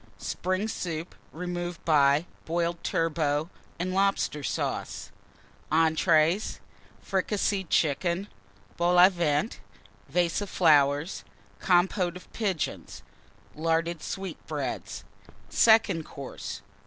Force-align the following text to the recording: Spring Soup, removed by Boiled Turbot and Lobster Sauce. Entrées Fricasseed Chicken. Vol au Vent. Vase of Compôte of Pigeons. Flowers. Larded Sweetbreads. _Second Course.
Spring 0.17 0.67
Soup, 0.67 1.13
removed 1.31 1.85
by 1.85 2.25
Boiled 2.45 2.83
Turbot 2.83 3.47
and 3.77 3.93
Lobster 3.93 4.41
Sauce. 4.41 5.11
Entrées 5.71 6.57
Fricasseed 7.05 7.69
Chicken. 7.69 8.27
Vol 8.79 8.97
au 8.97 9.09
Vent. 9.09 9.59
Vase 10.09 10.41
of 10.41 10.49
Compôte 10.49 12.15
of 12.15 12.33
Pigeons. 12.33 13.03
Flowers. 13.53 13.63
Larded 13.65 14.01
Sweetbreads. 14.01 15.03
_Second 15.51 16.03
Course. 16.03 16.63